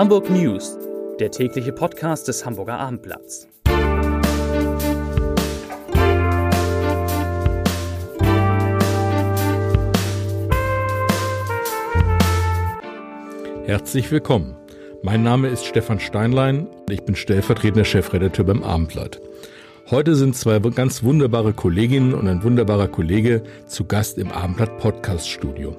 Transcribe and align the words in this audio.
Hamburg 0.00 0.30
News, 0.30 0.78
der 1.18 1.30
tägliche 1.30 1.72
Podcast 1.72 2.26
des 2.26 2.46
Hamburger 2.46 2.78
Abendblatts. 2.78 3.46
Herzlich 13.66 14.10
willkommen. 14.10 14.56
Mein 15.02 15.22
Name 15.22 15.48
ist 15.48 15.66
Stefan 15.66 16.00
Steinlein 16.00 16.66
und 16.66 16.90
ich 16.90 17.02
bin 17.02 17.14
stellvertretender 17.14 17.84
Chefredakteur 17.84 18.46
beim 18.46 18.62
Abendblatt. 18.62 19.20
Heute 19.90 20.14
sind 20.14 20.34
zwei 20.34 20.60
ganz 20.60 21.02
wunderbare 21.02 21.52
Kolleginnen 21.52 22.14
und 22.14 22.26
ein 22.26 22.42
wunderbarer 22.42 22.88
Kollege 22.88 23.42
zu 23.66 23.84
Gast 23.84 24.16
im 24.16 24.32
Abendblatt 24.32 24.78
Podcast 24.78 25.28
Studio. 25.28 25.76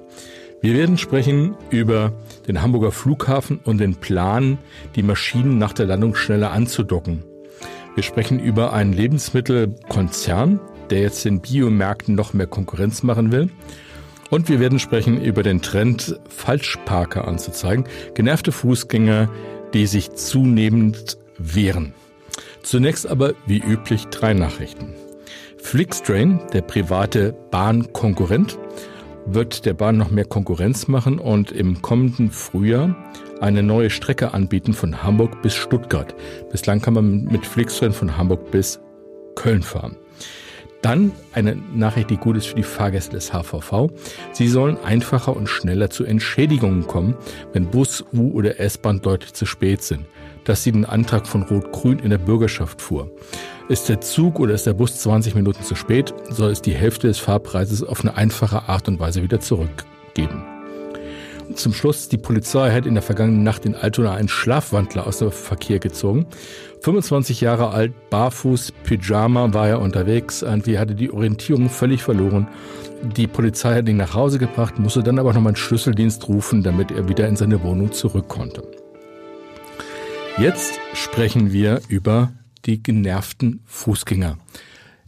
Wir 0.64 0.76
werden 0.76 1.00
sprechen 1.00 1.56
über 1.72 2.14
den 2.48 2.62
Hamburger 2.62 2.92
Flughafen 2.92 3.60
und 3.64 3.80
den 3.80 3.96
Plan, 3.96 4.60
die 4.96 5.02
Maschinen 5.02 5.58
nach 5.58 5.74
der 5.74 5.88
Landung 5.88 6.14
schneller 6.14 6.52
anzudocken. 6.52 7.24
Wir 7.96 8.04
sprechen 8.04 8.40
über 8.40 8.72
einen 8.72 8.94
Lebensmittelkonzern, 8.94 10.60
der 10.92 11.02
jetzt 11.02 11.26
den 11.26 11.42
Biomärkten 11.42 12.14
noch 12.14 12.34
mehr 12.34 12.46
Konkurrenz 12.46 13.02
machen 13.02 13.32
will. 13.32 13.50
Und 14.30 14.50
wir 14.50 14.60
werden 14.60 14.78
sprechen 14.78 15.20
über 15.20 15.42
den 15.42 15.64
Trend, 15.64 16.20
Falschparker 16.30 17.28
anzuzeigen, 17.28 17.86
genervte 18.14 18.52
Fußgänger, 18.52 19.30
die 19.74 19.88
sich 19.88 20.14
zunehmend 20.14 21.18
wehren. 21.40 21.94
Zunächst 22.62 23.08
aber 23.08 23.34
wie 23.48 23.60
üblich 23.60 24.06
drei 24.06 24.36
Nachrichten. 24.36 24.94
Flixtrain, 25.58 26.40
der 26.54 26.62
private 26.62 27.34
Bahnkonkurrent, 27.50 28.60
wird 29.26 29.66
der 29.66 29.74
Bahn 29.74 29.98
noch 29.98 30.12
mehr 30.12 30.26
Konkurrenz 30.26 30.88
machen 30.88 31.20
und 31.20 31.52
im 31.52 31.82
kommenden 31.82 32.32
Frühjahr 32.32 32.96
eine 33.40 33.64
neue 33.64 33.90
Strecke 33.90 34.34
anbieten 34.34 34.74
von 34.74 35.04
Hamburg 35.04 35.42
bis 35.42 35.56
Stuttgart. 35.56 36.14
Bislang 36.52 36.82
kann 36.82 36.94
man 36.94 37.24
mit 37.26 37.46
Flixtrain 37.46 37.94
von 37.94 38.18
Hamburg 38.18 38.52
bis 38.52 38.80
Köln 39.36 39.64
fahren. 39.64 39.96
Dann 40.82 41.12
eine 41.34 41.56
Nachricht, 41.56 42.10
die 42.10 42.18
gut 42.18 42.38
ist 42.38 42.48
für 42.48 42.56
die 42.56 42.64
Fahrgäste 42.64 43.12
des 43.12 43.32
HVV. 43.32 43.90
Sie 44.32 44.48
sollen 44.48 44.78
einfacher 44.84 45.36
und 45.36 45.48
schneller 45.48 45.92
zu 45.92 46.06
Entschädigungen 46.06 46.88
kommen, 46.88 47.16
wenn 47.54 47.68
Bus, 47.68 48.04
U 48.14 48.32
oder 48.32 48.60
S-Bahn 48.60 49.02
deutlich 49.02 49.34
zu 49.34 49.46
spät 49.46 49.84
sind. 49.84 50.06
Dass 50.44 50.64
sie 50.64 50.72
den 50.72 50.86
Antrag 50.86 51.28
von 51.28 51.44
Rot-Grün 51.44 52.00
in 52.00 52.10
der 52.10 52.18
Bürgerschaft 52.18 52.82
fuhr. 52.82 53.12
Ist 53.72 53.88
der 53.88 54.02
Zug 54.02 54.42
oder 54.42 54.54
ist 54.54 54.66
der 54.66 54.74
Bus 54.74 55.00
20 55.00 55.34
Minuten 55.34 55.64
zu 55.64 55.76
spät, 55.76 56.14
soll 56.30 56.52
es 56.52 56.62
die 56.62 56.74
Hälfte 56.74 57.08
des 57.08 57.20
Fahrpreises 57.20 57.84
auf 57.84 58.02
eine 58.02 58.18
einfache 58.18 58.68
Art 58.68 58.90
und 58.90 59.00
Weise 59.00 59.24
wieder 59.24 59.40
zurückgeben. 59.40 60.44
Zum 61.56 61.74
Schluss, 61.74 62.10
die 62.10 62.18
Polizei 62.18 62.74
hat 62.74 62.86
in 62.86 62.96
der 62.96 63.02
vergangenen 63.02 63.44
Nacht 63.44 63.66
in 63.66 63.76
Altona 63.76 64.14
einen 64.14 64.28
Schlafwandler 64.28 65.08
aus 65.08 65.20
dem 65.20 65.32
Verkehr 65.32 65.80
gezogen. 65.80 66.26
25 66.82 67.40
Jahre 67.40 67.70
alt, 67.70 67.94
barfuß, 68.10 68.74
Pyjama 68.84 69.54
war 69.54 69.70
er 69.70 69.80
unterwegs, 69.80 70.42
irgendwie 70.42 70.78
hatte 70.78 70.94
die 70.94 71.10
Orientierung 71.10 71.70
völlig 71.70 72.04
verloren. 72.04 72.50
Die 73.16 73.28
Polizei 73.28 73.76
hat 73.76 73.88
ihn 73.88 73.96
nach 73.96 74.14
Hause 74.14 74.38
gebracht, 74.38 74.80
musste 74.80 75.02
dann 75.02 75.18
aber 75.18 75.32
noch 75.32 75.40
mal 75.40 75.52
einen 75.52 75.56
Schlüsseldienst 75.56 76.28
rufen, 76.28 76.62
damit 76.62 76.92
er 76.92 77.08
wieder 77.08 77.26
in 77.26 77.38
seine 77.38 77.64
Wohnung 77.64 77.94
zurück 77.94 78.28
konnte. 78.28 78.64
Jetzt 80.38 80.74
sprechen 80.94 81.54
wir 81.54 81.80
über 81.88 82.34
die 82.66 82.82
genervten 82.82 83.62
Fußgänger. 83.66 84.38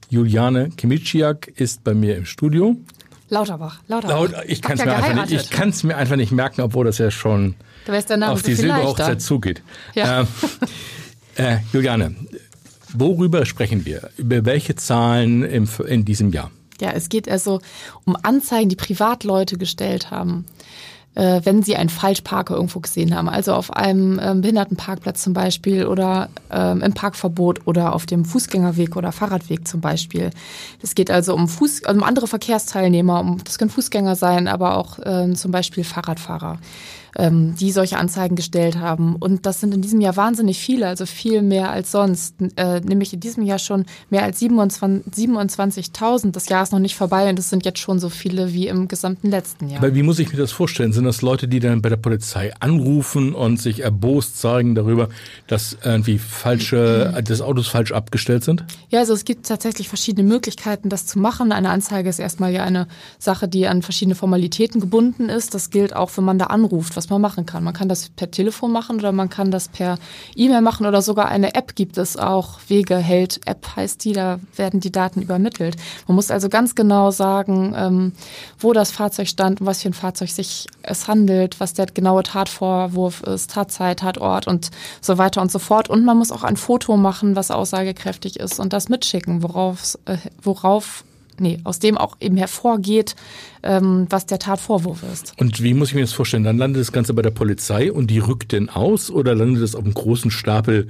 Juliane 0.09 0.69
Kimitschiak 0.69 1.47
ist 1.55 1.83
bei 1.83 1.93
mir 1.93 2.17
im 2.17 2.25
Studio. 2.25 2.75
Lauterbach, 3.29 3.81
Lauterbach. 3.87 4.15
Laut, 4.15 4.45
ich 4.47 4.61
kann 4.61 4.77
es 4.77 4.85
mir, 4.85 4.95
einfach 4.95 5.25
nicht, 5.25 5.83
mir 5.83 5.97
einfach 5.97 6.15
nicht 6.15 6.31
merken, 6.31 6.61
obwohl 6.61 6.85
das 6.85 6.99
ja 6.99 7.09
schon 7.09 7.55
auf 8.21 8.43
die 8.43 8.53
Silberhochzeit 8.53 9.21
zugeht. 9.21 9.63
Ja. 9.95 10.27
Äh, 11.35 11.55
äh, 11.55 11.57
Juliane, 11.71 12.15
worüber 12.93 13.45
sprechen 13.45 13.85
wir? 13.85 14.09
Über 14.17 14.45
welche 14.45 14.75
Zahlen 14.75 15.43
im, 15.43 15.67
in 15.87 16.05
diesem 16.05 16.31
Jahr? 16.31 16.51
Ja, 16.79 16.91
es 16.91 17.09
geht 17.09 17.27
also 17.27 17.61
um 18.03 18.15
Anzeigen, 18.21 18.69
die 18.69 18.75
Privatleute 18.75 19.57
gestellt 19.57 20.11
haben 20.11 20.45
äh, 21.15 21.41
wenn 21.43 21.63
sie 21.63 21.75
einen 21.75 21.89
Falschparker 21.89 22.55
irgendwo 22.55 22.79
gesehen 22.79 23.15
haben, 23.15 23.29
also 23.29 23.53
auf 23.53 23.73
einem 23.73 24.19
ähm, 24.21 24.41
Behindertenparkplatz 24.41 25.21
zum 25.23 25.33
Beispiel 25.33 25.85
oder 25.85 26.29
ähm, 26.51 26.81
im 26.81 26.93
Parkverbot 26.93 27.61
oder 27.65 27.93
auf 27.93 28.05
dem 28.05 28.25
Fußgängerweg 28.25 28.95
oder 28.95 29.11
Fahrradweg 29.11 29.67
zum 29.67 29.81
Beispiel. 29.81 30.31
Es 30.81 30.95
geht 30.95 31.11
also 31.11 31.33
um, 31.35 31.47
Fuß, 31.47 31.81
um 31.89 32.03
andere 32.03 32.27
Verkehrsteilnehmer, 32.27 33.19
um, 33.19 33.43
das 33.43 33.57
können 33.57 33.71
Fußgänger 33.71 34.15
sein, 34.15 34.47
aber 34.47 34.77
auch 34.77 34.99
ähm, 35.05 35.35
zum 35.35 35.51
Beispiel 35.51 35.83
Fahrradfahrer 35.83 36.59
ähm, 37.17 37.55
die 37.59 37.71
solche 37.71 37.97
Anzeigen 37.97 38.35
gestellt 38.35 38.77
haben. 38.77 39.15
Und 39.15 39.45
das 39.45 39.59
sind 39.59 39.73
in 39.73 39.81
diesem 39.81 40.01
Jahr 40.01 40.15
wahnsinnig 40.15 40.59
viele, 40.59 40.87
also 40.87 41.05
viel 41.05 41.41
mehr 41.41 41.71
als 41.71 41.91
sonst. 41.91 42.35
Äh, 42.55 42.79
nämlich 42.81 43.13
in 43.13 43.19
diesem 43.19 43.43
Jahr 43.43 43.59
schon 43.59 43.85
mehr 44.09 44.23
als 44.23 44.41
27.000. 44.41 45.03
27 45.13 45.91
das 46.31 46.49
Jahr 46.49 46.63
ist 46.63 46.71
noch 46.71 46.79
nicht 46.79 46.95
vorbei 46.95 47.29
und 47.29 47.39
es 47.39 47.49
sind 47.49 47.65
jetzt 47.65 47.79
schon 47.79 47.99
so 47.99 48.09
viele 48.09 48.53
wie 48.53 48.67
im 48.67 48.87
gesamten 48.87 49.29
letzten 49.29 49.69
Jahr. 49.69 49.79
Aber 49.83 49.95
wie 49.95 50.03
muss 50.03 50.19
ich 50.19 50.31
mir 50.31 50.37
das 50.37 50.51
vorstellen? 50.51 50.93
Sind 50.93 51.05
das 51.05 51.21
Leute, 51.21 51.47
die 51.47 51.59
dann 51.59 51.81
bei 51.81 51.89
der 51.89 51.97
Polizei 51.97 52.53
anrufen 52.59 53.33
und 53.33 53.61
sich 53.61 53.81
erbost 53.81 54.39
zeigen 54.39 54.75
darüber, 54.75 55.09
dass 55.47 55.77
irgendwie 55.83 56.17
falsche, 56.17 57.13
mhm. 57.17 57.23
das 57.23 57.41
Autos 57.41 57.67
falsch 57.67 57.91
abgestellt 57.91 58.43
sind? 58.43 58.63
Ja, 58.89 58.99
also 58.99 59.13
es 59.13 59.25
gibt 59.25 59.47
tatsächlich 59.47 59.87
verschiedene 59.87 60.27
Möglichkeiten, 60.27 60.89
das 60.89 61.05
zu 61.05 61.19
machen. 61.19 61.51
Eine 61.51 61.69
Anzeige 61.69 62.09
ist 62.09 62.19
erstmal 62.19 62.53
ja 62.53 62.63
eine 62.63 62.87
Sache, 63.19 63.47
die 63.47 63.67
an 63.67 63.81
verschiedene 63.81 64.15
Formalitäten 64.15 64.81
gebunden 64.81 65.29
ist. 65.29 65.53
Das 65.53 65.69
gilt 65.69 65.95
auch, 65.95 66.11
wenn 66.15 66.23
man 66.23 66.37
da 66.37 66.45
anruft, 66.45 66.95
was 67.03 67.09
man 67.09 67.21
machen 67.21 67.45
kann. 67.45 67.63
Man 67.63 67.73
kann 67.73 67.89
das 67.89 68.09
per 68.09 68.31
Telefon 68.31 68.71
machen 68.71 68.97
oder 68.97 69.11
man 69.11 69.29
kann 69.29 69.51
das 69.51 69.67
per 69.67 69.97
E-Mail 70.35 70.61
machen 70.61 70.85
oder 70.85 71.01
sogar 71.01 71.27
eine 71.27 71.53
App 71.53 71.75
gibt 71.75 71.97
es 71.97 72.15
auch. 72.15 72.59
Wegeheld 72.67 73.41
App 73.45 73.75
heißt 73.75 74.05
die, 74.05 74.13
da 74.13 74.39
werden 74.55 74.79
die 74.79 74.91
Daten 74.91 75.21
übermittelt. 75.21 75.75
Man 76.07 76.15
muss 76.15 76.31
also 76.31 76.47
ganz 76.47 76.75
genau 76.75 77.11
sagen, 77.11 77.73
ähm, 77.75 78.11
wo 78.57 78.71
das 78.71 78.91
Fahrzeug 78.91 79.27
stand, 79.27 79.59
um 79.59 79.67
was 79.67 79.81
für 79.81 79.89
ein 79.89 79.93
Fahrzeug 79.93 80.29
sich 80.29 80.67
es 80.81 81.07
handelt, 81.07 81.59
was 81.59 81.73
der 81.73 81.87
genaue 81.87 82.23
Tatvorwurf 82.23 83.21
ist, 83.23 83.51
Tatzeit, 83.51 83.99
Tatort 83.99 84.47
und 84.47 84.71
so 85.01 85.17
weiter 85.17 85.41
und 85.41 85.51
so 85.51 85.59
fort. 85.59 85.89
Und 85.89 86.05
man 86.05 86.17
muss 86.17 86.31
auch 86.31 86.43
ein 86.43 86.57
Foto 86.57 86.95
machen, 86.95 87.35
was 87.35 87.51
aussagekräftig 87.51 88.39
ist 88.39 88.59
und 88.59 88.71
das 88.71 88.87
mitschicken, 88.87 89.43
worauf, 89.43 89.97
äh, 90.05 90.17
worauf 90.41 91.03
nee, 91.39 91.59
aus 91.63 91.79
dem 91.79 91.97
auch 91.97 92.17
eben 92.19 92.37
hervorgeht, 92.37 93.15
ähm, 93.63 94.07
was 94.09 94.25
der 94.25 94.39
Tatvorwurf 94.39 95.03
ist. 95.11 95.33
Und 95.39 95.61
wie 95.61 95.73
muss 95.73 95.89
ich 95.89 95.95
mir 95.95 96.01
das 96.01 96.13
vorstellen? 96.13 96.43
Dann 96.43 96.57
landet 96.57 96.81
das 96.81 96.91
Ganze 96.91 97.13
bei 97.13 97.21
der 97.21 97.31
Polizei 97.31 97.91
und 97.91 98.07
die 98.07 98.19
rückt 98.19 98.51
denn 98.51 98.69
aus 98.69 99.09
oder 99.09 99.35
landet 99.35 99.63
es 99.63 99.75
auf 99.75 99.83
einem 99.83 99.93
großen 99.93 100.31
Stapel 100.31 100.87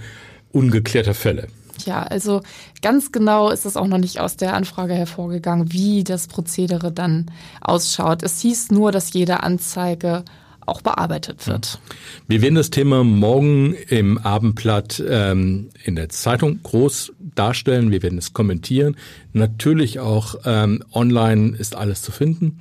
ungeklärter 0.51 1.13
Fälle? 1.13 1.47
Ja, 1.85 2.03
also 2.03 2.41
ganz 2.81 3.11
genau 3.11 3.49
ist 3.49 3.65
es 3.65 3.75
auch 3.77 3.87
noch 3.87 3.97
nicht 3.97 4.19
aus 4.19 4.37
der 4.37 4.53
Anfrage 4.53 4.93
hervorgegangen, 4.93 5.73
wie 5.73 6.03
das 6.03 6.27
Prozedere 6.27 6.91
dann 6.91 7.31
ausschaut. 7.61 8.23
Es 8.23 8.39
hieß 8.41 8.71
nur, 8.71 8.91
dass 8.91 9.13
jede 9.13 9.43
Anzeige 9.43 10.23
auch 10.65 10.81
bearbeitet 10.81 11.47
wird. 11.47 11.79
Wir 12.27 12.41
werden 12.41 12.55
das 12.55 12.69
Thema 12.69 13.03
morgen 13.03 13.73
im 13.89 14.17
Abendblatt 14.17 15.03
ähm, 15.05 15.69
in 15.83 15.95
der 15.95 16.09
Zeitung 16.09 16.61
groß 16.63 17.11
darstellen. 17.35 17.91
Wir 17.91 18.03
werden 18.03 18.17
es 18.17 18.33
kommentieren. 18.33 18.95
Natürlich 19.33 19.99
auch 19.99 20.35
ähm, 20.45 20.83
online 20.93 21.55
ist 21.57 21.75
alles 21.75 22.01
zu 22.01 22.11
finden. 22.11 22.59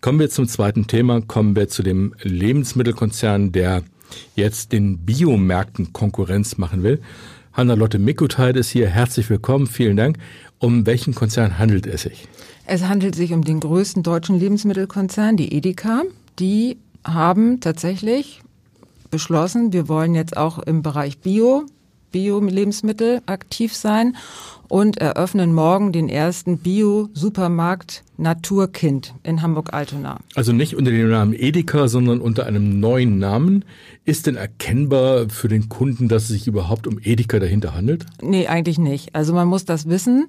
Kommen 0.00 0.18
wir 0.18 0.30
zum 0.30 0.48
zweiten 0.48 0.86
Thema. 0.86 1.20
Kommen 1.20 1.54
wir 1.56 1.68
zu 1.68 1.82
dem 1.82 2.14
Lebensmittelkonzern, 2.22 3.52
der 3.52 3.82
jetzt 4.34 4.72
den 4.72 4.98
Biomärkten 4.98 5.92
Konkurrenz 5.92 6.58
machen 6.58 6.82
will. 6.82 7.00
Hanna-Lotte 7.52 7.98
Mikutheit 7.98 8.56
ist 8.56 8.70
hier. 8.70 8.88
Herzlich 8.88 9.28
willkommen. 9.28 9.66
Vielen 9.66 9.96
Dank. 9.96 10.18
Um 10.58 10.86
welchen 10.86 11.14
Konzern 11.14 11.58
handelt 11.58 11.86
es 11.86 12.02
sich? 12.02 12.28
Es 12.66 12.84
handelt 12.84 13.14
sich 13.14 13.32
um 13.32 13.42
den 13.42 13.60
größten 13.60 14.02
deutschen 14.02 14.38
Lebensmittelkonzern, 14.38 15.36
die 15.36 15.52
Edeka. 15.54 16.02
Die 16.38 16.78
haben 17.04 17.60
tatsächlich 17.60 18.42
beschlossen, 19.10 19.72
wir 19.72 19.88
wollen 19.88 20.14
jetzt 20.14 20.36
auch 20.36 20.58
im 20.58 20.82
Bereich 20.82 21.18
Bio, 21.18 21.66
Bio-Lebensmittel 22.12 23.22
aktiv 23.26 23.74
sein 23.74 24.16
und 24.72 24.96
eröffnen 24.96 25.52
morgen 25.52 25.92
den 25.92 26.08
ersten 26.08 26.56
Bio-Supermarkt 26.56 28.04
Naturkind 28.16 29.12
in 29.22 29.42
Hamburg-Altona. 29.42 30.20
Also 30.34 30.54
nicht 30.54 30.76
unter 30.76 30.90
dem 30.90 31.10
Namen 31.10 31.34
Edeka, 31.34 31.88
sondern 31.88 32.22
unter 32.22 32.46
einem 32.46 32.80
neuen 32.80 33.18
Namen. 33.18 33.66
Ist 34.06 34.26
denn 34.26 34.36
erkennbar 34.36 35.28
für 35.28 35.48
den 35.48 35.68
Kunden, 35.68 36.08
dass 36.08 36.22
es 36.22 36.28
sich 36.30 36.46
überhaupt 36.46 36.86
um 36.86 36.98
Edeka 37.02 37.38
dahinter 37.38 37.74
handelt? 37.74 38.06
Nee, 38.22 38.46
eigentlich 38.46 38.78
nicht. 38.78 39.14
Also 39.14 39.34
man 39.34 39.46
muss 39.46 39.66
das 39.66 39.90
wissen. 39.90 40.28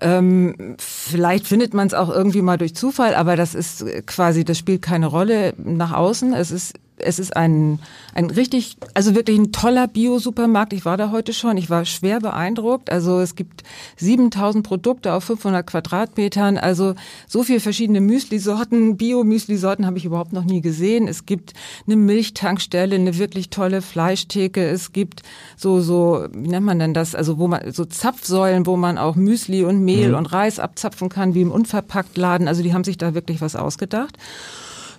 Ähm, 0.00 0.76
vielleicht 0.78 1.48
findet 1.48 1.74
man 1.74 1.88
es 1.88 1.94
auch 1.94 2.10
irgendwie 2.10 2.42
mal 2.42 2.58
durch 2.58 2.76
Zufall, 2.76 3.16
aber 3.16 3.34
das 3.34 3.56
ist 3.56 3.84
quasi, 4.06 4.44
das 4.44 4.56
spielt 4.56 4.82
keine 4.82 5.06
Rolle 5.06 5.52
nach 5.58 5.92
außen. 5.92 6.32
Es 6.32 6.52
ist 6.52 6.74
es 7.02 7.18
ist 7.18 7.36
ein, 7.36 7.78
ein 8.14 8.30
richtig, 8.30 8.76
also 8.94 9.14
wirklich 9.14 9.38
ein 9.38 9.52
toller 9.52 9.88
Bio-Supermarkt. 9.88 10.72
Ich 10.72 10.84
war 10.84 10.96
da 10.96 11.10
heute 11.10 11.32
schon. 11.32 11.56
Ich 11.56 11.70
war 11.70 11.84
schwer 11.84 12.20
beeindruckt. 12.20 12.90
Also 12.90 13.20
es 13.20 13.34
gibt 13.34 13.62
7000 13.96 14.66
Produkte 14.66 15.12
auf 15.14 15.24
500 15.24 15.66
Quadratmetern. 15.66 16.58
Also 16.58 16.94
so 17.26 17.42
viele 17.42 17.60
verschiedene 17.60 18.00
Müsli-Sorten. 18.00 18.96
Bio-Müsli-Sorten 18.96 19.86
habe 19.86 19.98
ich 19.98 20.04
überhaupt 20.04 20.32
noch 20.32 20.44
nie 20.44 20.60
gesehen. 20.60 21.08
Es 21.08 21.26
gibt 21.26 21.54
eine 21.86 21.96
Milchtankstelle, 21.96 22.96
eine 22.96 23.18
wirklich 23.18 23.50
tolle 23.50 23.82
Fleischtheke. 23.82 24.66
Es 24.66 24.92
gibt 24.92 25.22
so, 25.56 25.80
so, 25.80 26.26
wie 26.32 26.48
nennt 26.48 26.66
man 26.66 26.78
denn 26.78 26.94
das? 26.94 27.14
Also 27.14 27.38
wo 27.38 27.48
man, 27.48 27.72
so 27.72 27.84
Zapfsäulen, 27.84 28.66
wo 28.66 28.76
man 28.76 28.98
auch 28.98 29.16
Müsli 29.16 29.64
und 29.64 29.84
Mehl 29.84 30.10
mhm. 30.10 30.16
und 30.16 30.26
Reis 30.26 30.58
abzapfen 30.58 31.08
kann, 31.08 31.34
wie 31.34 31.42
im 31.42 31.50
Unverpacktladen. 31.50 32.48
Also 32.48 32.62
die 32.62 32.72
haben 32.72 32.84
sich 32.84 32.98
da 32.98 33.14
wirklich 33.14 33.40
was 33.40 33.56
ausgedacht. 33.56 34.16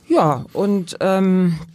Ja, 0.07 0.45
und 0.53 0.97
ähm, 0.99 1.55
und 1.55 1.70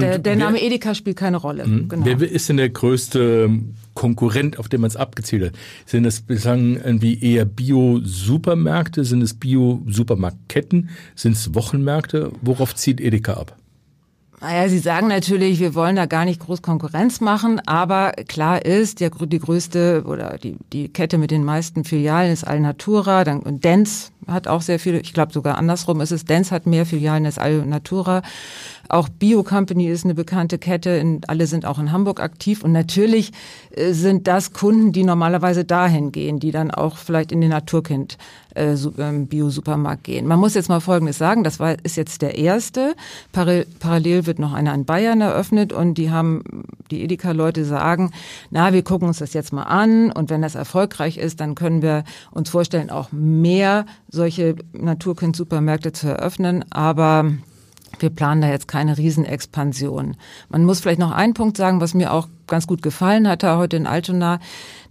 der, 0.00 0.18
der 0.18 0.36
Name 0.36 0.56
wer, 0.56 0.64
Edeka 0.64 0.94
spielt 0.94 1.16
keine 1.16 1.36
Rolle. 1.36 1.66
Mh, 1.66 1.86
genau. 1.88 2.04
Wer 2.04 2.30
ist 2.30 2.48
denn 2.48 2.56
der 2.56 2.68
größte 2.68 3.50
Konkurrent, 3.94 4.58
auf 4.58 4.68
den 4.68 4.80
man 4.80 4.88
es 4.88 4.96
abgezielt 4.96 5.46
hat? 5.46 5.52
Sind 5.86 6.04
es 6.04 6.20
bislang 6.20 6.76
irgendwie 6.76 7.20
eher 7.20 7.44
Bio-Supermärkte? 7.44 9.04
Sind 9.04 9.22
es 9.22 9.34
Bio-Supermarktketten? 9.34 10.90
Sind 11.14 11.32
es 11.32 11.54
Wochenmärkte? 11.54 12.32
Worauf 12.42 12.74
zieht 12.74 13.00
Edeka 13.00 13.34
ab? 13.34 13.56
Naja, 14.44 14.68
Sie 14.68 14.78
sagen 14.78 15.08
natürlich, 15.08 15.58
wir 15.58 15.74
wollen 15.74 15.96
da 15.96 16.04
gar 16.04 16.26
nicht 16.26 16.38
groß 16.38 16.60
Konkurrenz 16.60 17.22
machen, 17.22 17.62
aber 17.64 18.12
klar 18.28 18.62
ist, 18.62 19.00
der, 19.00 19.10
die 19.10 19.38
größte 19.38 20.04
oder 20.06 20.36
die, 20.36 20.56
die 20.70 20.88
Kette 20.88 21.16
mit 21.16 21.30
den 21.30 21.44
meisten 21.44 21.84
Filialen 21.84 22.30
ist 22.30 22.44
Alnatura, 22.44 23.24
dann 23.24 23.40
und 23.40 23.64
Dents 23.64 24.12
hat 24.26 24.48
auch 24.48 24.62
sehr 24.62 24.78
viele, 24.78 25.00
ich 25.00 25.12
glaube 25.12 25.32
sogar 25.32 25.58
andersrum 25.58 26.00
ist 26.00 26.12
es, 26.12 26.24
Dents 26.24 26.50
hat 26.50 26.66
mehr 26.66 26.86
Filialen 26.86 27.26
als 27.26 27.38
Alnatura. 27.38 28.22
Auch 28.88 29.08
Bio 29.08 29.42
Company 29.42 29.88
ist 29.88 30.04
eine 30.04 30.14
bekannte 30.14 30.58
Kette, 30.58 30.90
in, 30.90 31.20
alle 31.26 31.46
sind 31.46 31.64
auch 31.64 31.78
in 31.78 31.90
Hamburg 31.90 32.20
aktiv 32.20 32.62
und 32.62 32.72
natürlich 32.72 33.32
äh, 33.70 33.92
sind 33.92 34.26
das 34.28 34.52
Kunden, 34.52 34.92
die 34.92 35.04
normalerweise 35.04 35.64
dahin 35.64 36.12
gehen, 36.12 36.38
die 36.38 36.50
dann 36.50 36.70
auch 36.70 36.96
vielleicht 36.96 37.32
in 37.32 37.40
den 37.40 37.50
Naturkind 37.50 38.18
äh, 38.54 38.74
ähm, 38.98 39.26
Bio-Supermarkt 39.26 40.04
gehen. 40.04 40.26
Man 40.26 40.38
muss 40.38 40.54
jetzt 40.54 40.68
mal 40.68 40.80
Folgendes 40.80 41.18
sagen, 41.18 41.44
das 41.44 41.60
war, 41.60 41.76
ist 41.82 41.96
jetzt 41.96 42.22
der 42.22 42.36
erste. 42.38 42.94
Parallel 43.32 44.26
wird 44.26 44.38
noch 44.38 44.52
einer 44.52 44.74
in 44.74 44.84
Bayern 44.84 45.20
eröffnet 45.20 45.72
und 45.72 45.94
die 45.94 46.10
haben, 46.10 46.44
die 46.90 47.02
Edeka-Leute 47.02 47.64
sagen, 47.64 48.12
na, 48.50 48.72
wir 48.72 48.82
gucken 48.82 49.08
uns 49.08 49.18
das 49.18 49.32
jetzt 49.32 49.52
mal 49.52 49.64
an 49.64 50.12
und 50.12 50.30
wenn 50.30 50.42
das 50.42 50.54
erfolgreich 50.54 51.16
ist, 51.16 51.40
dann 51.40 51.54
können 51.54 51.82
wir 51.82 52.04
uns 52.30 52.50
vorstellen, 52.50 52.90
auch 52.90 53.10
mehr 53.12 53.86
solche 54.14 54.56
Naturkind-Supermärkte 54.72 55.92
zu 55.92 56.08
eröffnen, 56.08 56.64
aber 56.70 57.32
wir 57.98 58.10
planen 58.10 58.40
da 58.40 58.48
jetzt 58.48 58.68
keine 58.68 58.96
Riesenexpansion. 58.96 60.16
Man 60.48 60.64
muss 60.64 60.80
vielleicht 60.80 60.98
noch 60.98 61.12
einen 61.12 61.34
Punkt 61.34 61.56
sagen, 61.56 61.80
was 61.80 61.94
mir 61.94 62.12
auch 62.12 62.28
ganz 62.46 62.66
gut 62.66 62.82
gefallen 62.82 63.28
hat 63.28 63.44
heute 63.44 63.76
in 63.76 63.86
Altona. 63.86 64.40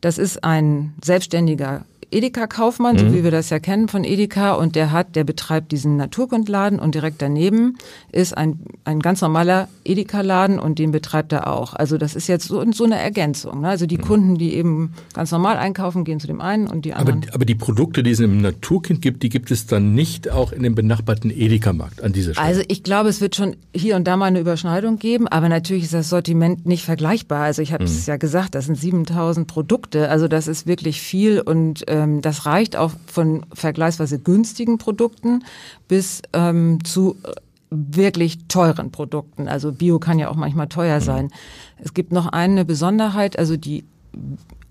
Das 0.02 0.18
ist 0.18 0.44
ein 0.44 0.94
selbstständiger 1.04 1.86
Edeka-Kaufmann, 2.14 2.96
mhm. 2.96 3.00
so 3.00 3.14
wie 3.14 3.24
wir 3.24 3.32
das 3.32 3.50
ja 3.50 3.60
kennen 3.60 3.88
von 3.88 4.04
Edeka, 4.04 4.54
und 4.54 4.76
der 4.76 4.92
hat, 4.92 5.16
der 5.16 5.24
betreibt 5.24 5.72
diesen 5.72 5.98
Naturkundladen 5.98 6.80
und 6.80 6.96
direkt 6.96 7.22
daneben 7.22 7.78
ist 8.12 8.38
ein, 8.38 8.60
ein 8.86 9.00
ganz 9.00 9.22
normaler 9.22 9.68
Edeka-Laden 9.84 10.60
und 10.60 10.80
den 10.80 10.92
betreibt 10.92 11.34
er 11.34 11.48
auch. 11.48 11.74
Also 11.74 11.98
das 11.98 12.16
ist 12.16 12.28
jetzt 12.28 12.48
so, 12.48 12.64
so 12.72 12.84
eine 12.84 13.00
Ergänzung. 13.00 13.62
Ne? 13.62 13.70
Also 13.70 13.86
die 13.86 13.98
mhm. 13.98 14.02
Kunden, 14.02 14.38
die 14.38 14.54
eben 14.54 14.94
ganz 15.14 15.32
normal 15.32 15.58
einkaufen, 15.58 16.04
gehen 16.04 16.20
zu 16.20 16.28
dem 16.28 16.42
einen 16.42 16.68
und 16.68 16.86
die 16.86 16.94
anderen. 16.94 17.24
Aber, 17.24 17.36
aber 17.36 17.46
die 17.46 17.56
Produkte, 17.56 18.04
die 18.04 18.12
es 18.12 18.20
im 18.20 18.42
Naturkind 18.42 19.02
gibt, 19.02 19.24
die 19.24 19.30
gibt 19.30 19.52
es 19.52 19.66
dann 19.66 19.94
nicht 19.94 20.30
auch 20.30 20.52
in 20.52 20.64
dem 20.64 20.76
benachbarten 20.76 21.32
Edeka-Markt 21.32 22.04
an 22.04 22.14
dieser 22.14 22.34
Stelle? 22.34 22.48
Also 22.48 22.62
ich 22.68 22.84
glaube, 22.84 23.10
es 23.10 23.22
wird 23.22 23.36
schon 23.36 23.56
hier 23.74 23.96
und 23.96 24.06
da 24.06 24.18
mal 24.18 24.26
eine 24.26 24.40
Überschneidung 24.40 24.98
geben, 24.98 25.28
aber 25.28 25.50
natürlich 25.50 25.84
ist 25.84 25.94
das 25.94 26.10
Sortiment 26.10 26.66
nicht 26.66 26.86
vergleichbar. 26.86 27.44
Also 27.44 27.62
ich 27.62 27.74
habe 27.74 27.84
es 27.86 28.08
mhm. 28.08 28.12
ja 28.12 28.18
gesagt, 28.18 28.56
das 28.56 28.66
sind 28.66 28.78
7000 28.78 29.48
Produkte, 29.48 30.10
also 30.10 30.28
das 30.28 30.48
ist 30.48 30.68
wirklich 30.68 31.02
viel 31.02 31.42
und 31.42 31.88
äh, 31.88 32.03
ähm, 32.04 32.22
das 32.22 32.46
reicht 32.46 32.76
auch 32.76 32.92
von 33.08 33.46
vergleichsweise 33.54 34.20
günstigen 34.20 34.78
Produkten 34.78 35.44
bis 35.88 36.22
ähm, 36.34 36.84
zu 36.84 37.16
äh, 37.24 37.32
wirklich 37.70 38.48
teuren 38.48 38.92
Produkten. 38.92 39.48
Also 39.48 39.72
Bio 39.72 40.00
kann 40.00 40.20
ja 40.20 40.30
auch 40.30 40.36
manchmal 40.36 40.68
teuer 40.68 41.00
mhm. 41.00 41.04
sein. 41.04 41.32
Es 41.80 41.94
gibt 41.94 42.12
noch 42.12 42.28
eine 42.28 42.66
Besonderheit, 42.66 43.40
also 43.40 43.58
die 43.58 43.84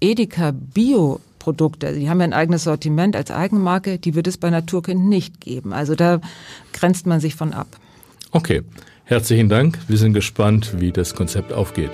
Edeka 0.00 0.52
Bio 0.52 1.20
Produkte, 1.38 1.92
die 1.92 2.08
haben 2.08 2.20
ja 2.20 2.24
ein 2.24 2.32
eigenes 2.32 2.62
Sortiment 2.62 3.16
als 3.16 3.32
Eigenmarke, 3.32 3.98
die 3.98 4.14
wird 4.14 4.28
es 4.28 4.38
bei 4.38 4.48
Naturkind 4.48 5.04
nicht 5.06 5.40
geben. 5.40 5.72
Also 5.72 5.96
da 5.96 6.20
grenzt 6.72 7.04
man 7.06 7.18
sich 7.18 7.34
von 7.34 7.52
ab. 7.52 7.66
Okay, 8.30 8.62
herzlichen 9.04 9.48
Dank. 9.48 9.80
Wir 9.88 9.98
sind 9.98 10.12
gespannt, 10.12 10.74
wie 10.78 10.92
das 10.92 11.16
Konzept 11.16 11.52
aufgeht. 11.52 11.90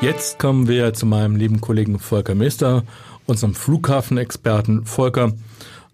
Jetzt 0.00 0.38
kommen 0.38 0.68
wir 0.68 0.94
zu 0.94 1.06
meinem 1.06 1.34
lieben 1.34 1.60
Kollegen 1.60 1.98
Volker 1.98 2.36
Mester 2.36 2.84
unserem 3.26 3.54
Flughafenexperten 3.54 4.84
Volker. 4.86 5.32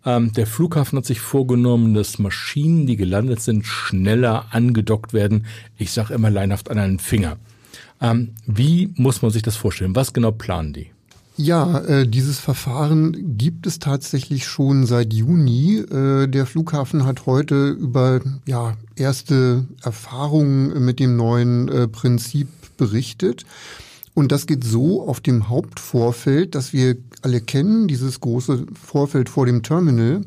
Ähm, 0.05 0.33
der 0.33 0.47
Flughafen 0.47 0.99
hat 0.99 1.07
sich 1.07 1.21
vorgenommen, 1.21 1.95
dass 1.95 2.19
Maschinen, 2.19 2.87
die 2.87 2.97
gelandet 2.97 3.41
sind, 3.41 3.67
schneller 3.67 4.47
angedockt 4.51 5.13
werden. 5.13 5.47
Ich 5.77 5.93
sage 5.93 6.15
immer 6.15 6.31
leinhaft 6.31 6.71
an 6.71 6.79
einen 6.79 6.99
Finger. 6.99 7.37
Ähm, 8.01 8.31
wie 8.47 8.93
muss 8.97 9.23
man 9.23 9.31
sich 9.31 9.43
das 9.43 9.57
vorstellen? 9.57 9.95
Was 9.95 10.13
genau 10.13 10.33
planen 10.33 10.73
die? 10.73 10.91
Ja, 11.37 11.79
äh, 11.81 12.07
dieses 12.07 12.39
Verfahren 12.39 13.39
gibt 13.39 13.67
es 13.67 13.79
tatsächlich 13.79 14.47
schon 14.47 14.85
seit 14.85 15.15
Juni. 15.15 15.79
Äh, 15.79 16.29
der 16.29 16.47
Flughafen 16.47 17.07
hat 17.07 17.25
heute 17.25 17.71
über 17.71 18.21
ja, 18.47 18.77
erste 18.97 19.65
Erfahrungen 19.83 20.85
mit 20.85 21.01
dem 21.01 21.17
neuen 21.17 21.69
äh, 21.69 21.89
Prinzip 21.89 22.49
berichtet. 22.77 23.47
Und 24.15 24.31
das 24.31 24.47
geht 24.47 24.65
so 24.65 25.07
auf 25.07 25.21
dem 25.21 25.49
Hauptvorfeld, 25.49 26.55
das 26.55 26.73
wir 26.73 26.97
alle 27.23 27.41
kennen, 27.41 27.89
dieses 27.89 28.21
große 28.21 28.67
Vorfeld 28.75 29.29
vor 29.29 29.47
dem 29.47 29.63
Terminal 29.63 30.23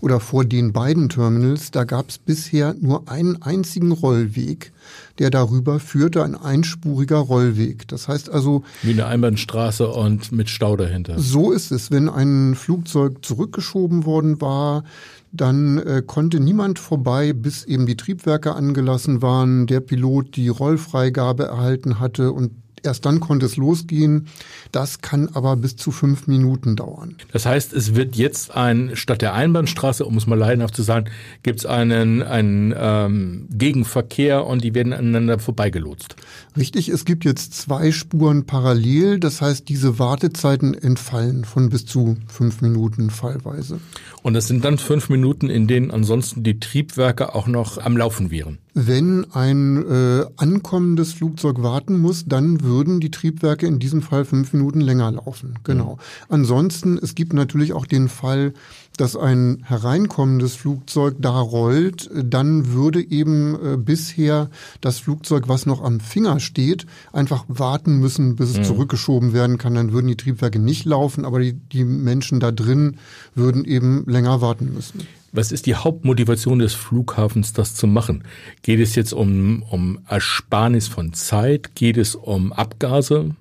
oder 0.00 0.18
vor 0.20 0.44
den 0.44 0.72
beiden 0.72 1.08
Terminals. 1.08 1.70
Da 1.70 1.84
gab 1.84 2.08
es 2.08 2.18
bisher 2.18 2.74
nur 2.80 3.08
einen 3.08 3.40
einzigen 3.42 3.92
Rollweg, 3.92 4.72
der 5.18 5.30
darüber 5.30 5.78
führte, 5.78 6.24
ein 6.24 6.34
einspuriger 6.34 7.18
Rollweg. 7.18 7.86
Das 7.88 8.08
heißt 8.08 8.30
also. 8.30 8.64
Wie 8.82 8.92
eine 8.92 9.06
Einbahnstraße 9.06 9.88
und 9.88 10.32
mit 10.32 10.50
Stau 10.50 10.76
dahinter. 10.76 11.18
So 11.18 11.52
ist 11.52 11.70
es. 11.70 11.90
Wenn 11.90 12.08
ein 12.08 12.54
Flugzeug 12.56 13.24
zurückgeschoben 13.24 14.04
worden 14.04 14.40
war, 14.40 14.84
dann 15.30 15.78
äh, 15.78 16.02
konnte 16.04 16.40
niemand 16.40 16.78
vorbei, 16.78 17.32
bis 17.34 17.64
eben 17.64 17.86
die 17.86 17.96
Triebwerke 17.96 18.54
angelassen 18.54 19.20
waren, 19.20 19.66
der 19.66 19.80
Pilot 19.80 20.36
die 20.36 20.48
Rollfreigabe 20.48 21.44
erhalten 21.44 22.00
hatte 22.00 22.32
und 22.32 22.52
Erst 22.82 23.06
dann 23.06 23.20
konnte 23.20 23.46
es 23.46 23.56
losgehen. 23.56 24.28
Das 24.72 25.00
kann 25.00 25.28
aber 25.34 25.56
bis 25.56 25.76
zu 25.76 25.90
fünf 25.90 26.26
Minuten 26.26 26.76
dauern. 26.76 27.16
Das 27.32 27.46
heißt, 27.46 27.72
es 27.72 27.94
wird 27.94 28.16
jetzt 28.16 28.54
ein, 28.54 28.90
statt 28.94 29.22
der 29.22 29.34
Einbahnstraße, 29.34 30.04
um 30.04 30.16
es 30.16 30.26
mal 30.26 30.38
leidenhaft 30.38 30.74
zu 30.74 30.82
sagen, 30.82 31.06
gibt 31.42 31.60
es 31.60 31.66
einen, 31.66 32.22
einen 32.22 32.74
ähm, 32.76 33.48
Gegenverkehr 33.50 34.46
und 34.46 34.64
die 34.64 34.74
werden 34.74 34.92
aneinander 34.92 35.38
vorbeigelotst. 35.38 36.16
Richtig, 36.56 36.88
es 36.88 37.04
gibt 37.04 37.24
jetzt 37.24 37.54
zwei 37.54 37.92
Spuren 37.92 38.44
parallel. 38.44 39.20
Das 39.20 39.40
heißt, 39.40 39.68
diese 39.68 39.98
Wartezeiten 39.98 40.74
entfallen 40.74 41.44
von 41.44 41.68
bis 41.68 41.86
zu 41.86 42.16
fünf 42.26 42.60
Minuten 42.60 43.10
fallweise. 43.10 43.80
Und 44.22 44.34
das 44.34 44.48
sind 44.48 44.64
dann 44.64 44.78
fünf 44.78 45.08
Minuten, 45.08 45.48
in 45.48 45.66
denen 45.66 45.90
ansonsten 45.90 46.42
die 46.42 46.60
Triebwerke 46.60 47.34
auch 47.34 47.46
noch 47.46 47.78
am 47.78 47.96
Laufen 47.96 48.30
wären. 48.30 48.58
Wenn 48.80 49.26
ein 49.32 49.84
äh, 49.90 50.24
ankommendes 50.36 51.12
Flugzeug 51.12 51.64
warten 51.64 51.98
muss, 51.98 52.26
dann 52.26 52.60
würden 52.60 53.00
die 53.00 53.10
Triebwerke 53.10 53.66
in 53.66 53.80
diesem 53.80 54.02
Fall 54.02 54.24
fünf 54.24 54.52
Minuten 54.52 54.80
länger 54.80 55.10
laufen. 55.10 55.58
Genau. 55.64 55.94
Mhm. 55.94 55.98
Ansonsten, 56.28 56.96
es 56.96 57.16
gibt 57.16 57.32
natürlich 57.32 57.72
auch 57.72 57.86
den 57.86 58.08
Fall, 58.08 58.52
dass 58.96 59.16
ein 59.16 59.64
hereinkommendes 59.64 60.54
Flugzeug 60.54 61.16
da 61.18 61.40
rollt, 61.40 62.08
dann 62.14 62.72
würde 62.72 63.02
eben 63.02 63.56
äh, 63.56 63.76
bisher 63.76 64.48
das 64.80 65.00
Flugzeug, 65.00 65.48
was 65.48 65.66
noch 65.66 65.82
am 65.82 65.98
Finger 65.98 66.38
steht, 66.38 66.86
einfach 67.12 67.46
warten 67.48 67.98
müssen, 67.98 68.36
bis 68.36 68.50
es 68.50 68.58
mhm. 68.58 68.64
zurückgeschoben 68.64 69.32
werden 69.32 69.58
kann. 69.58 69.74
Dann 69.74 69.92
würden 69.92 70.06
die 70.06 70.16
Triebwerke 70.16 70.60
nicht 70.60 70.84
laufen, 70.84 71.24
aber 71.24 71.40
die, 71.40 71.54
die 71.54 71.82
Menschen 71.82 72.38
da 72.38 72.52
drin 72.52 72.98
würden 73.34 73.64
eben 73.64 74.04
länger 74.06 74.40
warten 74.40 74.72
müssen. 74.72 75.00
Was 75.32 75.52
ist 75.52 75.66
die 75.66 75.74
Hauptmotivation 75.74 76.58
des 76.58 76.74
Flughafens, 76.74 77.52
das 77.52 77.74
zu 77.74 77.86
machen? 77.86 78.24
Geht 78.62 78.80
es 78.80 78.94
jetzt 78.94 79.12
um, 79.12 79.62
um 79.70 79.98
Ersparnis 80.08 80.88
von 80.88 81.12
Zeit? 81.12 81.74
Geht 81.74 81.96
es 81.98 82.14
um 82.14 82.52
Abgase? 82.52 83.34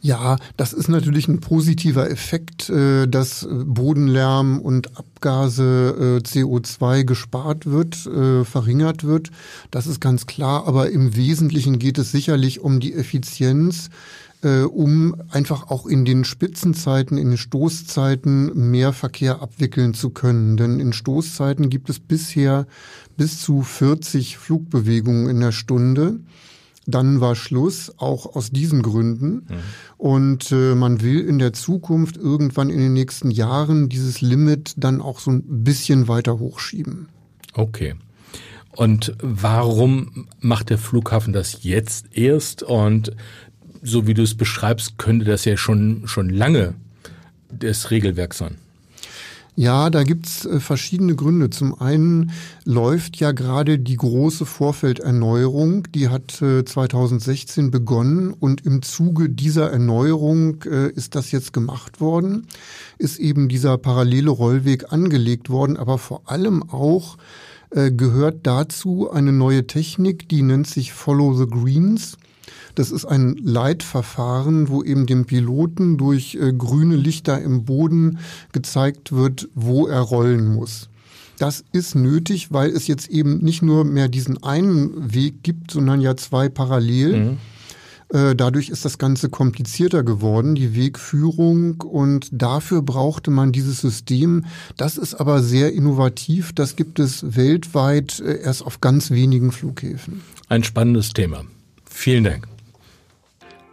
Ja, 0.00 0.36
das 0.56 0.72
ist 0.72 0.88
natürlich 0.88 1.26
ein 1.26 1.40
positiver 1.40 2.08
Effekt, 2.08 2.70
äh, 2.70 3.08
dass 3.08 3.48
Bodenlärm 3.50 4.60
und 4.60 4.96
Abgase 4.96 6.20
äh, 6.22 6.26
CO2 6.26 7.02
gespart 7.02 7.66
wird, 7.66 8.06
äh, 8.06 8.44
verringert 8.44 9.02
wird. 9.02 9.30
Das 9.72 9.88
ist 9.88 10.00
ganz 10.00 10.26
klar. 10.26 10.68
Aber 10.68 10.90
im 10.90 11.16
Wesentlichen 11.16 11.80
geht 11.80 11.98
es 11.98 12.12
sicherlich 12.12 12.60
um 12.60 12.78
die 12.78 12.94
Effizienz 12.94 13.90
äh, 14.42 14.62
um 14.62 15.16
einfach 15.30 15.70
auch 15.70 15.86
in 15.86 16.04
den 16.04 16.24
Spitzenzeiten, 16.24 17.18
in 17.18 17.30
den 17.30 17.38
Stoßzeiten 17.38 18.70
mehr 18.70 18.92
Verkehr 18.92 19.42
abwickeln 19.42 19.94
zu 19.94 20.10
können. 20.10 20.56
Denn 20.56 20.80
in 20.80 20.92
Stoßzeiten 20.92 21.70
gibt 21.70 21.90
es 21.90 21.98
bisher 21.98 22.66
bis 23.16 23.40
zu 23.40 23.62
40 23.62 24.38
Flugbewegungen 24.38 25.28
in 25.28 25.40
der 25.40 25.52
Stunde. 25.52 26.20
Dann 26.86 27.20
war 27.20 27.34
Schluss, 27.34 27.92
auch 27.98 28.34
aus 28.34 28.50
diesen 28.50 28.82
Gründen. 28.82 29.28
Mhm. 29.28 29.42
Und 29.98 30.52
äh, 30.52 30.74
man 30.74 31.02
will 31.02 31.20
in 31.20 31.38
der 31.38 31.52
Zukunft 31.52 32.16
irgendwann 32.16 32.70
in 32.70 32.78
den 32.78 32.94
nächsten 32.94 33.30
Jahren 33.30 33.88
dieses 33.88 34.20
Limit 34.20 34.74
dann 34.76 35.02
auch 35.02 35.18
so 35.18 35.30
ein 35.30 35.42
bisschen 35.64 36.08
weiter 36.08 36.38
hochschieben. 36.38 37.08
Okay. 37.52 37.94
Und 38.74 39.14
warum 39.20 40.28
macht 40.40 40.70
der 40.70 40.78
Flughafen 40.78 41.32
das 41.32 41.64
jetzt 41.64 42.16
erst? 42.16 42.62
Und 42.62 43.10
so 43.82 44.06
wie 44.06 44.14
du 44.14 44.22
es 44.22 44.34
beschreibst, 44.34 44.98
könnte 44.98 45.24
das 45.24 45.44
ja 45.44 45.56
schon, 45.56 46.02
schon 46.06 46.30
lange 46.30 46.74
das 47.50 47.90
Regelwerk 47.90 48.34
sein. 48.34 48.56
Ja, 49.58 49.90
da 49.90 50.04
gibt's 50.04 50.46
äh, 50.46 50.60
verschiedene 50.60 51.16
Gründe. 51.16 51.50
Zum 51.50 51.80
einen 51.80 52.30
läuft 52.64 53.16
ja 53.16 53.32
gerade 53.32 53.80
die 53.80 53.96
große 53.96 54.46
Vorfelderneuerung, 54.46 55.88
die 55.92 56.10
hat 56.10 56.30
2016 56.30 57.66
äh, 57.66 57.70
begonnen 57.70 58.32
und 58.32 58.64
im 58.64 58.82
Zuge 58.82 59.28
dieser 59.28 59.72
Erneuerung 59.72 60.62
äh, 60.62 60.90
ist 60.90 61.16
das 61.16 61.32
jetzt 61.32 61.52
gemacht 61.52 62.00
worden, 62.00 62.46
ist 62.98 63.18
eben 63.18 63.48
dieser 63.48 63.78
parallele 63.78 64.30
Rollweg 64.30 64.92
angelegt 64.92 65.50
worden, 65.50 65.76
aber 65.76 65.98
vor 65.98 66.22
allem 66.30 66.62
auch 66.70 67.18
gehört 67.70 68.46
dazu 68.46 69.10
eine 69.10 69.30
neue 69.30 69.66
Technik, 69.66 70.26
die 70.30 70.40
nennt 70.40 70.66
sich 70.66 70.94
Follow 70.94 71.34
the 71.34 71.46
Greens. 71.46 72.16
Das 72.74 72.90
ist 72.90 73.04
ein 73.04 73.36
Leitverfahren, 73.36 74.68
wo 74.68 74.82
eben 74.82 75.06
dem 75.06 75.24
Piloten 75.24 75.96
durch 75.98 76.36
äh, 76.40 76.52
grüne 76.52 76.96
Lichter 76.96 77.40
im 77.40 77.64
Boden 77.64 78.18
gezeigt 78.52 79.12
wird, 79.12 79.48
wo 79.54 79.86
er 79.86 80.00
rollen 80.00 80.54
muss. 80.54 80.88
Das 81.38 81.64
ist 81.72 81.94
nötig, 81.94 82.52
weil 82.52 82.70
es 82.70 82.86
jetzt 82.88 83.08
eben 83.08 83.38
nicht 83.38 83.62
nur 83.62 83.84
mehr 83.84 84.08
diesen 84.08 84.42
einen 84.42 85.14
Weg 85.14 85.42
gibt, 85.42 85.70
sondern 85.70 86.00
ja 86.00 86.16
zwei 86.16 86.48
parallel. 86.48 87.16
Mhm. 87.16 87.36
Äh, 88.10 88.34
dadurch 88.34 88.70
ist 88.70 88.84
das 88.84 88.98
Ganze 88.98 89.28
komplizierter 89.28 90.02
geworden, 90.02 90.54
die 90.54 90.74
Wegführung. 90.74 91.80
Und 91.82 92.28
dafür 92.32 92.82
brauchte 92.82 93.30
man 93.30 93.52
dieses 93.52 93.80
System. 93.80 94.46
Das 94.76 94.96
ist 94.96 95.14
aber 95.14 95.42
sehr 95.42 95.72
innovativ. 95.72 96.52
Das 96.52 96.74
gibt 96.74 96.98
es 96.98 97.36
weltweit 97.36 98.20
äh, 98.20 98.40
erst 98.40 98.64
auf 98.64 98.80
ganz 98.80 99.10
wenigen 99.10 99.52
Flughäfen. 99.52 100.22
Ein 100.48 100.64
spannendes 100.64 101.12
Thema. 101.12 101.44
Vielen 101.90 102.24
Dank. 102.24 102.46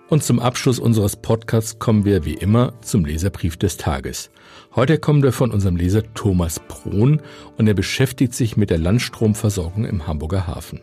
Und 0.07 0.23
zum 0.23 0.39
Abschluss 0.39 0.79
unseres 0.79 1.15
Podcasts 1.15 1.79
kommen 1.79 2.05
wir 2.05 2.25
wie 2.25 2.35
immer 2.35 2.79
zum 2.81 3.05
Leserbrief 3.05 3.57
des 3.57 3.77
Tages. 3.77 4.29
Heute 4.75 4.99
kommen 4.99 5.23
wir 5.23 5.31
von 5.31 5.51
unserem 5.51 5.75
Leser 5.75 6.03
Thomas 6.13 6.59
Prohn 6.67 7.21
und 7.57 7.67
er 7.67 7.73
beschäftigt 7.73 8.33
sich 8.33 8.55
mit 8.55 8.69
der 8.69 8.77
Landstromversorgung 8.77 9.85
im 9.85 10.05
Hamburger 10.05 10.47
Hafen. 10.47 10.79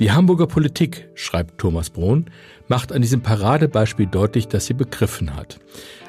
Die 0.00 0.10
Hamburger 0.12 0.46
Politik, 0.46 1.08
schreibt 1.14 1.58
Thomas 1.58 1.90
Brohn, 1.90 2.30
macht 2.68 2.92
an 2.92 3.02
diesem 3.02 3.20
Paradebeispiel 3.20 4.06
deutlich, 4.06 4.48
dass 4.48 4.66
sie 4.66 4.74
begriffen 4.74 5.36
hat. 5.36 5.60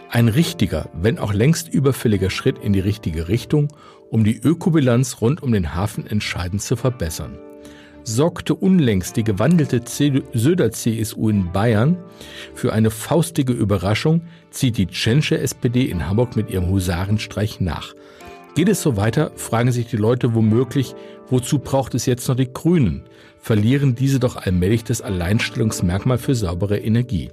Ein 0.10 0.28
richtiger, 0.28 0.90
wenn 0.94 1.20
auch 1.20 1.34
längst 1.34 1.70
überfälliger 1.70 2.30
Schritt 2.30 2.58
in 2.58 2.74
die 2.74 2.80
richtige 2.80 3.28
Richtung, 3.28 3.68
um 4.10 4.24
die 4.24 4.38
Ökobilanz 4.38 5.22
rund 5.22 5.44
um 5.44 5.52
den 5.52 5.76
Hafen 5.76 6.08
entscheidend 6.08 6.62
zu 6.62 6.76
verbessern 6.76 7.38
sorgte 8.04 8.56
unlängst 8.56 9.16
die 9.18 9.24
gewandelte 9.24 9.82
Söder-CSU 10.34 11.30
in 11.30 11.52
Bayern 11.52 11.98
für 12.54 12.74
eine 12.74 12.92
faustige 12.92 13.54
Überraschung, 13.54 14.22
zieht 14.50 14.78
die 14.78 14.88
Tschentsche 14.88 15.40
SPD 15.40 15.86
in 15.86 16.08
Hamburg 16.08 16.36
mit 16.36 16.50
ihrem 16.50 16.70
Husarenstreich 16.70 17.60
nach. 17.60 17.94
Geht 18.56 18.70
es 18.70 18.82
so 18.82 18.98
weiter, 18.98 19.32
fragen 19.36 19.72
sich 19.72 19.88
die 19.88 19.98
Leute 19.98 20.36
womöglich, 20.36 20.94
wozu 21.30 21.60
braucht 21.60 21.96
es 21.96 22.06
jetzt 22.06 22.28
noch 22.28 22.36
die 22.36 22.52
Grünen? 22.52 23.04
Verlieren 23.40 23.96
diese 23.96 24.20
doch 24.20 24.36
allmählich 24.36 24.84
das 24.84 25.02
Alleinstellungsmerkmal 25.02 26.18
für 26.18 26.36
saubere 26.36 26.78
Energie. 26.78 27.32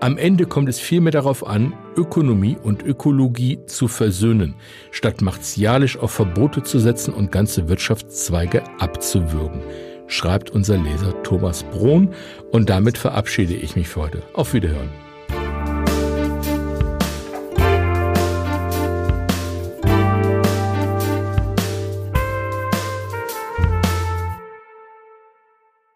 Am 0.00 0.16
Ende 0.16 0.46
kommt 0.46 0.68
es 0.68 0.78
vielmehr 0.78 1.10
darauf 1.10 1.46
an, 1.46 1.72
Ökonomie 1.96 2.56
und 2.62 2.84
Ökologie 2.84 3.58
zu 3.66 3.88
versöhnen, 3.88 4.54
statt 4.92 5.20
martialisch 5.22 5.98
auf 5.98 6.12
Verbote 6.12 6.62
zu 6.62 6.78
setzen 6.78 7.12
und 7.12 7.32
ganze 7.32 7.68
Wirtschaftszweige 7.68 8.62
abzuwürgen 8.78 9.60
schreibt 10.08 10.50
unser 10.50 10.78
Leser 10.78 11.22
Thomas 11.22 11.62
Brohn. 11.62 12.12
Und 12.50 12.68
damit 12.70 12.98
verabschiede 12.98 13.54
ich 13.54 13.76
mich 13.76 13.88
für 13.88 14.00
heute. 14.00 14.22
Auf 14.32 14.54
Wiederhören. 14.54 14.88